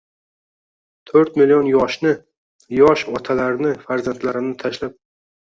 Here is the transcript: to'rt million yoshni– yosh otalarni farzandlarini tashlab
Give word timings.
to'rt 1.09 1.37
million 1.41 1.69
yoshni– 1.71 2.13
yosh 2.79 3.05
otalarni 3.19 3.75
farzandlarini 3.85 4.57
tashlab 4.67 4.99